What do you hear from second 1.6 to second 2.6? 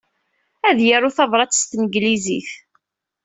tanglizit.